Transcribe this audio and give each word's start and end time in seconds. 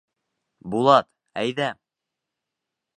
Булат, 0.75 1.09
әйҙә! 1.45 1.69